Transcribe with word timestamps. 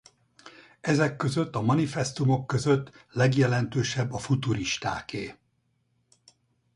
Ezek 0.81 1.15
között 1.15 1.55
a 1.55 1.61
manifesztumok 1.61 2.47
között 2.47 3.07
legjelentősebb 3.11 4.11
a 4.11 4.17
futuristáké. 4.17 5.35